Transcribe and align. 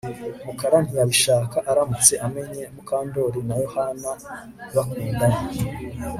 Mukara 0.45 0.77
ntiyabishaka 0.83 1.57
aramutse 1.71 2.13
amenye 2.25 2.63
Mukandoli 2.75 3.39
na 3.47 3.55
Yohana 3.63 4.11
bakundana 4.75 5.39